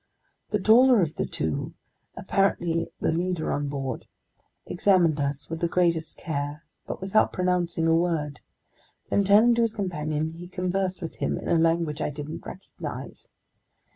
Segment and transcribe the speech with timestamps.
[0.49, 6.99] The taller of the two—apparently the leader on board—examined us with the greatest care but
[7.01, 8.39] without pronouncing a word.
[9.11, 13.29] Then, turning to his companion, he conversed with him in a language I didn't recognize.